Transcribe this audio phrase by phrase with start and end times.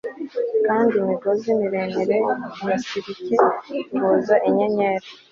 [0.67, 2.17] Kandi imigozi miremire
[2.67, 3.35] ya silike
[3.95, 5.07] ihuza inyenyeri